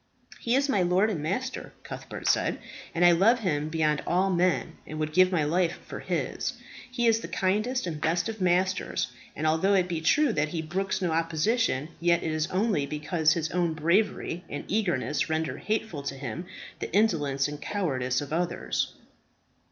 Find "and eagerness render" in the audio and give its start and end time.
14.49-15.57